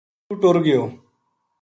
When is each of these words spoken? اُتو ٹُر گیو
اُتو 0.29 0.35
ٹُر 0.41 0.55
گیو 0.65 0.83